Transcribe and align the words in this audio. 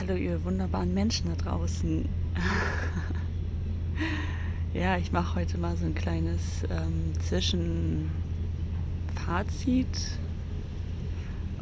Hallo 0.00 0.14
ihr 0.14 0.42
wunderbaren 0.46 0.94
Menschen 0.94 1.28
da 1.28 1.50
draußen. 1.50 2.08
ja, 4.72 4.96
ich 4.96 5.12
mache 5.12 5.34
heute 5.34 5.58
mal 5.58 5.76
so 5.76 5.84
ein 5.84 5.94
kleines 5.94 6.62
ähm, 6.70 7.12
Zwischenfazit. 7.20 8.08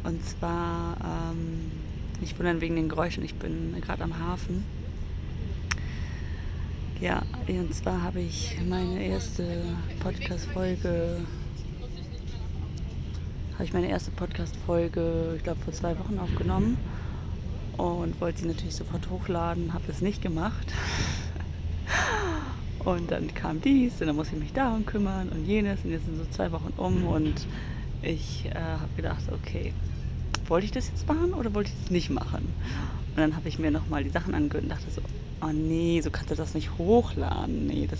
Und 0.05 0.25
zwar, 0.25 0.95
ähm, 1.03 1.69
nicht 2.21 2.39
wundern 2.39 2.61
wegen 2.61 2.77
den 2.77 2.87
Geräuschen, 2.87 3.25
ich 3.25 3.35
bin 3.35 3.75
gerade 3.81 4.05
am 4.05 4.17
Hafen. 4.17 4.63
Ja, 7.01 7.23
und 7.49 7.75
zwar 7.75 8.03
habe 8.03 8.21
ich 8.21 8.57
meine 8.69 9.03
erste 9.03 9.65
Podcast-Folge 9.99 11.25
habe 13.55 13.65
ich 13.65 13.73
meine 13.73 13.89
erste 13.89 14.11
Podcast-Folge, 14.11 15.33
ich 15.35 15.43
glaube, 15.43 15.59
vor 15.59 15.73
zwei 15.73 15.99
Wochen 15.99 16.17
aufgenommen 16.19 16.77
und 17.79 18.19
wollte 18.19 18.41
sie 18.41 18.47
natürlich 18.47 18.75
sofort 18.75 19.09
hochladen, 19.09 19.73
habe 19.73 19.85
es 19.89 20.01
nicht 20.01 20.21
gemacht. 20.21 20.73
Und 22.79 23.11
dann 23.11 23.33
kam 23.33 23.61
dies 23.61 23.99
und 23.99 24.07
dann 24.07 24.15
muss 24.15 24.31
ich 24.31 24.39
mich 24.39 24.53
darum 24.53 24.85
kümmern 24.85 25.27
und 25.27 25.45
jenes 25.45 25.83
und 25.83 25.91
jetzt 25.91 26.05
sind 26.05 26.17
so 26.17 26.23
zwei 26.31 26.53
Wochen 26.53 26.71
um 26.77 27.05
und 27.05 27.45
ich 28.01 28.45
äh, 28.45 28.55
habe 28.55 28.87
gedacht, 28.95 29.23
okay, 29.33 29.73
wollte 30.47 30.65
ich 30.65 30.71
das 30.71 30.87
jetzt 30.87 31.05
machen 31.05 31.33
oder 31.33 31.53
wollte 31.53 31.71
ich 31.71 31.75
das 31.81 31.91
nicht 31.91 32.09
machen? 32.09 32.47
Und 33.09 33.17
dann 33.17 33.35
habe 33.35 33.49
ich 33.49 33.59
mir 33.59 33.69
nochmal 33.69 34.05
die 34.05 34.09
Sachen 34.09 34.33
angehört 34.33 34.63
und 34.63 34.69
dachte 34.69 34.89
so, 34.89 35.01
oh 35.41 35.51
nee, 35.51 35.99
so 36.01 36.09
kannst 36.09 36.31
du 36.31 36.35
das 36.35 36.53
nicht 36.53 36.69
hochladen. 36.77 37.67
Nee, 37.67 37.85
das, 37.91 37.99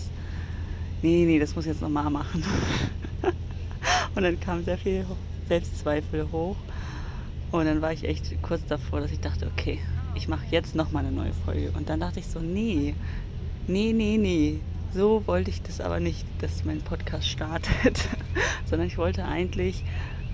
nee, 1.01 1.25
nee, 1.25 1.39
das 1.39 1.57
muss 1.57 1.65
ich 1.65 1.73
jetzt 1.73 1.81
nochmal 1.81 2.09
machen. 2.09 2.41
und 4.15 4.23
dann 4.23 4.39
kam 4.39 4.63
sehr 4.63 4.77
viel 4.77 5.05
Selbstzweifel 5.49 6.25
hoch 6.31 6.55
und 7.52 7.66
dann 7.66 7.81
war 7.81 7.91
ich 7.91 8.03
echt 8.03 8.41
kurz 8.41 8.66
davor, 8.67 9.02
dass 9.02 9.12
ich 9.12 9.20
dachte, 9.20 9.48
okay, 9.48 9.80
ich 10.16 10.27
mache 10.27 10.45
jetzt 10.52 10.76
nochmal 10.76 11.05
eine 11.05 11.16
neue 11.16 11.34
Folge. 11.45 11.71
Und 11.76 11.90
dann 11.90 11.99
dachte 11.99 12.20
ich 12.20 12.27
so, 12.27 12.40
nee, 12.40 12.94
nee, 13.68 13.93
nee, 13.93 14.18
nee. 14.18 14.60
So 14.93 15.23
wollte 15.27 15.49
ich 15.49 15.62
das 15.62 15.82
aber 15.82 15.99
nicht, 15.99 16.26
dass 16.41 16.65
mein 16.65 16.82
Podcast 16.82 17.27
startet, 17.27 18.07
sondern 18.65 18.88
ich 18.88 18.98
wollte 18.98 19.26
eigentlich 19.26 19.84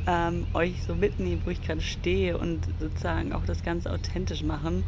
ähm, 0.08 0.48
euch 0.54 0.84
so 0.84 0.96
mitnehmen, 0.96 1.42
wo 1.46 1.50
ich 1.50 1.62
gerade 1.62 1.82
stehe 1.82 2.38
und 2.38 2.66
sozusagen 2.80 3.34
auch 3.34 3.46
das 3.46 3.64
Ganze 3.64 3.92
authentisch 3.92 4.44
machen 4.44 4.84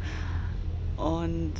und 0.96 1.54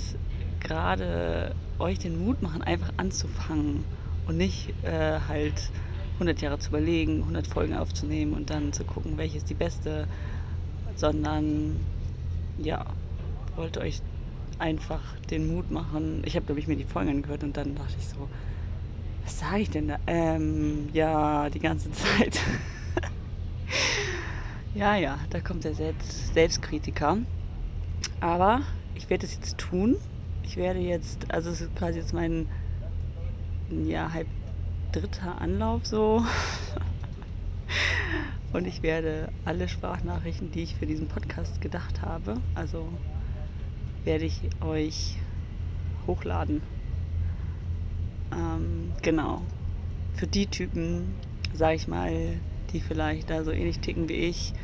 gerade 0.60 1.54
euch 1.78 1.98
den 1.98 2.24
Mut 2.24 2.42
machen, 2.42 2.62
einfach 2.62 2.92
anzufangen 2.96 3.84
und 4.26 4.36
nicht 4.36 4.70
äh, 4.84 5.18
halt 5.28 5.70
100 6.14 6.40
Jahre 6.40 6.58
zu 6.58 6.70
überlegen, 6.70 7.20
100 7.20 7.46
Folgen 7.46 7.74
aufzunehmen 7.74 8.32
und 8.34 8.50
dann 8.50 8.72
zu 8.72 8.84
gucken, 8.84 9.16
welche 9.16 9.36
ist 9.36 9.48
die 9.48 9.54
beste 9.54 10.08
sondern 10.98 11.76
ja, 12.58 12.84
wollte 13.56 13.80
euch 13.80 14.02
einfach 14.58 15.00
den 15.30 15.46
Mut 15.46 15.70
machen. 15.70 16.22
Ich 16.24 16.34
habe, 16.34 16.44
glaube 16.46 16.60
ich, 16.60 16.66
mir 16.66 16.76
die 16.76 16.84
Folgen 16.84 17.10
angehört 17.10 17.44
und 17.44 17.56
dann 17.56 17.76
dachte 17.76 17.94
ich 17.98 18.08
so, 18.08 18.28
was 19.24 19.38
sage 19.38 19.60
ich 19.60 19.70
denn 19.70 19.88
da? 19.88 19.98
Ähm, 20.06 20.88
ja, 20.92 21.48
die 21.50 21.60
ganze 21.60 21.90
Zeit. 21.92 22.40
ja, 24.74 24.96
ja, 24.96 25.18
da 25.30 25.40
kommt 25.40 25.64
der 25.64 25.74
Selbst 25.74 26.34
Selbstkritiker. 26.34 27.18
Aber 28.20 28.62
ich 28.96 29.08
werde 29.08 29.26
es 29.26 29.34
jetzt 29.34 29.56
tun. 29.58 29.96
Ich 30.42 30.56
werde 30.56 30.80
jetzt, 30.80 31.30
also 31.30 31.50
es 31.50 31.60
ist 31.60 31.76
quasi 31.76 31.98
jetzt 31.98 32.12
mein, 32.12 32.48
ja, 33.70 34.12
halb 34.12 34.26
dritter 34.92 35.40
Anlauf 35.40 35.86
so. 35.86 36.24
Und 38.52 38.66
ich 38.66 38.82
werde 38.82 39.28
alle 39.44 39.68
Sprachnachrichten, 39.68 40.50
die 40.50 40.62
ich 40.62 40.74
für 40.76 40.86
diesen 40.86 41.08
Podcast 41.08 41.60
gedacht 41.60 42.02
habe, 42.02 42.36
also 42.54 42.88
werde 44.04 44.24
ich 44.24 44.40
euch 44.62 45.16
hochladen. 46.06 46.62
Ähm, 48.32 48.92
genau. 49.02 49.42
Für 50.14 50.26
die 50.26 50.46
Typen, 50.46 51.14
sage 51.52 51.76
ich 51.76 51.88
mal, 51.88 52.12
die 52.72 52.80
vielleicht 52.80 53.30
da 53.30 53.44
so 53.44 53.50
ähnlich 53.50 53.80
ticken 53.80 54.08
wie 54.08 54.14
ich, 54.14 54.54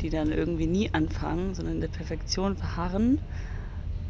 die 0.00 0.10
dann 0.10 0.32
irgendwie 0.32 0.66
nie 0.66 0.90
anfangen, 0.92 1.54
sondern 1.54 1.76
in 1.76 1.80
der 1.80 1.88
Perfektion 1.88 2.56
verharren, 2.56 3.20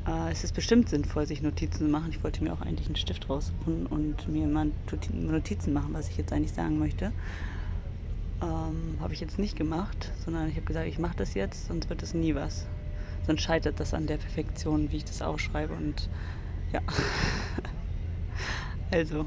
äh, 0.06 0.30
es 0.30 0.44
ist 0.44 0.54
bestimmt 0.54 0.88
sinnvoll, 0.88 1.26
sich 1.26 1.42
Notizen 1.42 1.86
zu 1.86 1.88
machen. 1.88 2.10
Ich 2.10 2.22
wollte 2.22 2.42
mir 2.42 2.52
auch 2.52 2.60
eigentlich 2.60 2.86
einen 2.86 2.96
Stift 2.96 3.28
raussuchen 3.28 3.86
und 3.86 4.28
mir 4.28 4.46
mal 4.46 4.70
Notizen 5.12 5.72
machen, 5.72 5.90
was 5.92 6.08
ich 6.08 6.16
jetzt 6.16 6.32
eigentlich 6.32 6.52
sagen 6.52 6.78
möchte. 6.78 7.12
Ähm, 8.44 8.98
habe 9.00 9.14
ich 9.14 9.20
jetzt 9.20 9.38
nicht 9.38 9.56
gemacht, 9.56 10.12
sondern 10.22 10.48
ich 10.48 10.56
habe 10.56 10.66
gesagt, 10.66 10.86
ich 10.86 10.98
mache 10.98 11.16
das 11.16 11.32
jetzt, 11.34 11.68
sonst 11.68 11.88
wird 11.88 12.02
es 12.02 12.12
nie 12.12 12.34
was. 12.34 12.66
Sonst 13.26 13.40
scheitert 13.40 13.80
das 13.80 13.94
an 13.94 14.06
der 14.06 14.18
Perfektion, 14.18 14.92
wie 14.92 14.98
ich 14.98 15.04
das 15.04 15.22
aufschreibe. 15.22 15.72
Und 15.72 16.10
ja, 16.72 16.80
also, 18.90 19.24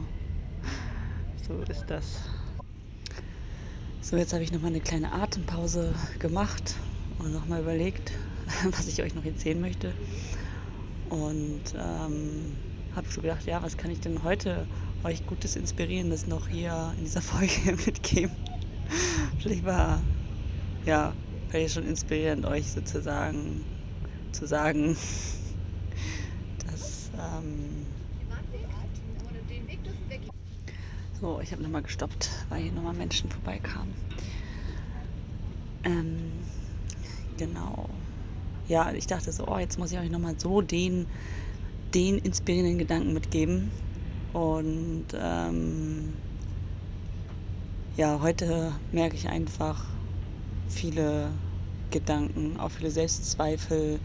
so 1.48 1.60
ist 1.72 1.86
das. 1.88 2.20
So, 4.02 4.18
jetzt 4.18 4.34
habe 4.34 4.44
ich 4.44 4.52
nochmal 4.52 4.70
eine 4.70 4.82
kleine 4.82 5.12
Atempause 5.12 5.96
gemacht 6.20 6.76
und 7.18 7.34
nochmal 7.34 7.62
überlegt, 7.62 8.12
was 8.72 8.88
ich 8.88 9.02
euch 9.02 9.16
noch 9.16 9.26
erzählen 9.26 9.60
möchte. 9.60 9.94
Und 11.10 11.64
ähm, 11.76 12.56
habe 12.96 13.08
so 13.10 13.22
gedacht, 13.22 13.46
ja, 13.48 13.64
was 13.64 13.78
kann 13.78 13.90
ich 13.90 14.00
denn 14.00 14.22
heute 14.24 14.68
euch 15.04 15.26
Gutes 15.26 15.56
Inspirierendes 15.56 16.28
noch 16.28 16.48
hier 16.48 16.94
in 17.00 17.06
dieser 17.06 17.22
Folge 17.24 17.78
mitgeben? 17.84 18.36
Vielleicht 19.40 19.66
war, 19.66 20.02
ja, 20.86 21.14
vielleicht 21.50 21.76
schon 21.76 21.88
inspirierend, 21.88 22.46
euch 22.46 22.72
sozusagen 22.72 23.64
zu 24.32 24.48
sagen, 24.48 24.98
dass. 26.66 27.12
Ähm, 27.16 27.86
so, 31.20 31.40
ich 31.42 31.52
habe 31.52 31.64
nochmal 31.64 31.82
gestoppt, 31.82 32.30
weil 32.50 32.62
hier 32.64 32.72
nochmal 32.72 32.94
Menschen 32.94 33.30
vorbeikamen. 33.32 33.94
Ähm, 35.84 36.32
genau. 37.38 37.90
Ja, 38.68 38.92
ich 38.92 39.08
dachte 39.08 39.32
so, 39.32 39.48
oh, 39.48 39.58
jetzt 39.58 39.80
muss 39.80 39.92
ich 39.92 39.98
euch 39.98 40.12
nochmal 40.12 40.36
so 40.38 40.62
den, 40.62 41.08
den 41.96 42.20
inspirierenden 42.20 42.78
Gedanken 42.78 43.14
mitgeben. 43.14 43.72
Und 44.34 45.06
ähm, 45.16 46.14
ja, 47.98 48.20
heute 48.22 48.74
merke 48.92 49.16
ich 49.16 49.28
einfach 49.28 49.84
viele 50.70 51.32
Gedanken, 51.90 52.60
auch 52.60 52.70
viele 52.70 52.92
Selbstzweifel, 52.92 54.00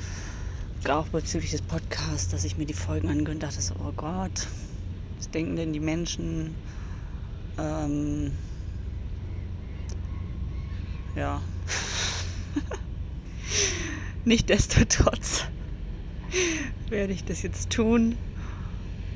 auch 0.88 1.06
bezüglich 1.08 1.50
des 1.50 1.60
Podcasts, 1.60 2.30
dass 2.30 2.44
ich 2.44 2.56
mir 2.56 2.64
die 2.64 2.72
Folgen 2.72 3.08
angehört 3.08 3.34
und 3.34 3.42
dachte 3.42 3.60
so, 3.60 3.74
oh 3.86 3.92
Gott, 3.94 4.46
was 5.18 5.30
denken 5.30 5.56
denn 5.56 5.74
die 5.74 5.80
Menschen? 5.80 6.54
Ähm, 7.58 8.32
ja. 11.14 11.42
Nichtsdestotrotz 14.24 15.44
werde 16.88 17.12
ich 17.12 17.24
das 17.24 17.42
jetzt 17.42 17.68
tun 17.68 18.16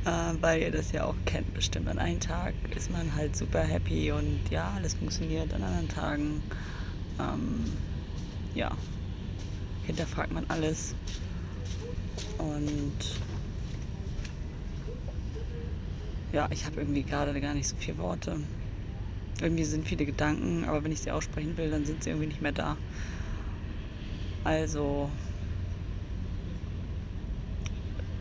äh, 0.07 0.35
weil 0.41 0.63
ihr 0.63 0.71
das 0.71 0.93
ja 0.93 1.05
auch 1.05 1.17
kennt 1.27 1.53
bestimmt. 1.53 1.89
An 1.89 1.99
einem 1.99 2.21
Tag 2.21 2.55
ist 2.75 2.91
man 2.91 3.15
halt 3.15 3.37
super 3.37 3.61
happy 3.61 4.13
und 4.13 4.41
ja, 4.51 4.73
alles 4.77 4.95
funktioniert. 4.95 5.53
An 5.53 5.63
anderen 5.63 5.89
Tagen, 5.89 6.43
ähm, 7.19 7.65
ja, 8.55 8.71
hinterfragt 9.85 10.33
man 10.33 10.47
alles. 10.49 10.95
Und 12.39 13.21
ja, 16.33 16.49
ich 16.51 16.65
habe 16.67 16.81
irgendwie 16.81 17.03
gerade 17.03 17.39
gar 17.41 17.55
nicht 17.55 17.67
so 17.67 17.77
viele 17.77 17.99
Worte. 17.99 18.39
Irgendwie 19.41 19.65
sind 19.65 19.87
viele 19.87 20.07
Gedanken, 20.07 20.65
aber 20.65 20.85
wenn 20.85 20.93
ich 20.93 21.01
sie 21.01 21.11
aussprechen 21.11 21.57
will, 21.57 21.71
dann 21.71 21.85
sind 21.85 22.05
sie 22.05 22.11
irgendwie 22.11 22.29
nicht 22.29 22.43
mehr 22.43 22.53
da. 22.53 22.77
Also, 24.45 25.11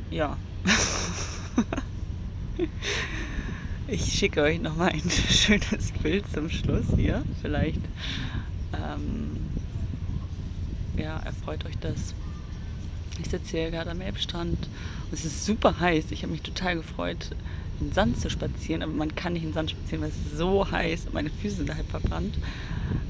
ja. 0.09 0.37
Ich 3.87 4.17
schicke 4.17 4.41
euch 4.41 4.59
nochmal 4.59 4.89
ein 4.89 5.09
schönes 5.29 5.91
Bild 6.01 6.25
zum 6.33 6.49
Schluss 6.49 6.85
hier. 6.95 7.23
Vielleicht 7.41 7.81
ähm, 8.73 9.37
ja, 10.97 11.19
erfreut 11.19 11.65
euch 11.65 11.77
das. 11.77 12.15
Ich 13.21 13.29
sitze 13.29 13.57
hier 13.57 13.71
gerade 13.71 13.91
am 13.91 14.01
Elbstrand. 14.01 14.57
Und 14.59 15.13
es 15.13 15.25
ist 15.25 15.45
super 15.45 15.79
heiß. 15.79 16.05
Ich 16.11 16.23
habe 16.23 16.31
mich 16.31 16.41
total 16.41 16.75
gefreut, 16.75 17.31
in 17.79 17.87
den 17.87 17.93
Sand 17.93 18.19
zu 18.19 18.29
spazieren, 18.29 18.81
aber 18.81 18.91
man 18.91 19.15
kann 19.15 19.33
nicht 19.33 19.43
in 19.43 19.49
den 19.49 19.53
Sand 19.53 19.71
spazieren, 19.71 20.01
weil 20.01 20.09
es 20.09 20.37
so 20.37 20.69
heiß 20.69 21.05
und 21.07 21.13
meine 21.13 21.29
Füße 21.29 21.57
sind 21.57 21.75
halb 21.75 21.89
verbrannt. 21.89 22.35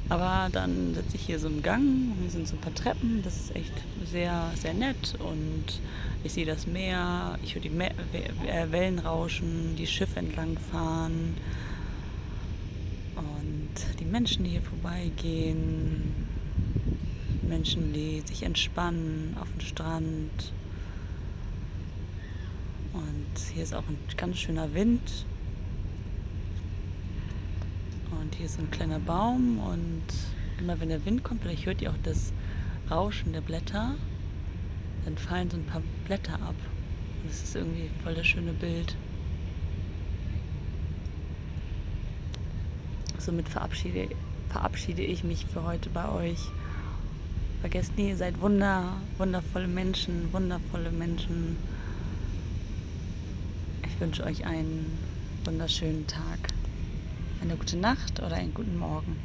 Aber 0.10 0.50
dann 0.52 0.94
sitze 0.94 1.16
ich 1.16 1.24
hier 1.24 1.40
so 1.40 1.48
im 1.48 1.64
Gang, 1.64 2.14
hier 2.22 2.30
sind 2.30 2.48
so 2.48 2.56
ein 2.56 2.62
paar 2.62 2.74
Treppen, 2.74 3.22
das 3.24 3.36
ist 3.38 3.56
echt 3.56 3.74
sehr, 4.12 4.52
sehr 4.56 4.74
nett. 4.74 5.16
Und 5.20 5.80
ich 6.24 6.34
sehe 6.34 6.46
das 6.46 6.68
Meer, 6.68 7.38
ich 7.44 7.56
höre 7.56 7.62
die 7.62 7.70
Me 7.70 7.90
äh, 7.90 8.72
Wellen 8.72 9.00
rauschen, 9.00 9.76
die 9.78 9.88
Schiffe 9.88 10.20
entlang 10.20 10.58
fahren 10.72 11.36
und 13.16 14.00
die 14.00 14.06
Menschen, 14.06 14.44
die 14.44 14.52
hier 14.52 14.62
vorbeigehen. 14.62 16.14
Menschen, 17.56 17.94
die 17.94 18.22
sich 18.26 18.44
entspannen 18.44 19.38
auf 19.40 19.50
dem 19.54 19.62
Strand. 19.62 20.52
Und 22.92 23.40
hier 23.54 23.64
ist 23.64 23.74
auch 23.74 23.88
ein 23.88 23.98
ganz 24.18 24.40
schöner 24.40 24.74
Wind. 24.74 25.26
Und 28.12 28.36
hier 28.36 28.48
ist 28.48 28.56
so 28.56 28.62
ein 28.62 28.72
kleiner 28.72 29.00
Baum 29.00 29.60
und 29.60 30.04
immer 30.60 30.78
wenn 30.82 30.90
der 30.90 31.06
Wind 31.06 31.24
kommt, 31.24 31.44
vielleicht 31.44 31.66
hört 31.66 31.82
ihr 31.82 31.92
auch 31.92 32.02
das 32.04 32.34
Rauschen 32.92 33.32
der 33.32 33.40
Blätter, 33.40 33.96
dann 35.06 35.18
fallen 35.18 35.50
so 35.50 35.56
ein 35.56 35.66
paar 35.66 35.82
Blätter 36.06 36.34
ab. 36.34 36.56
Und 37.22 37.30
das 37.30 37.42
ist 37.42 37.56
irgendwie 37.56 37.90
voll 38.04 38.16
das 38.16 38.28
schöne 38.28 38.52
Bild. 38.52 38.98
Somit 43.18 43.48
verabschiede, 43.48 44.10
verabschiede 44.50 45.04
ich 45.04 45.24
mich 45.24 45.46
für 45.46 45.64
heute 45.64 45.90
bei 45.90 46.10
euch. 46.10 46.40
Vergesst 47.66 47.98
nie, 47.98 48.10
ihr 48.10 48.16
seid 48.16 48.40
wunder, 48.42 48.94
wundervolle 49.18 49.68
Menschen, 49.68 50.32
wundervolle 50.32 50.92
Menschen. 50.92 51.58
Ich 53.88 54.00
wünsche 54.00 54.24
euch 54.24 54.46
einen 54.46 54.86
wunderschönen 55.46 56.06
Tag, 56.06 56.54
eine 57.42 57.56
gute 57.56 57.78
Nacht 57.78 58.20
oder 58.20 58.36
einen 58.36 58.54
guten 58.54 58.78
Morgen. 58.78 59.16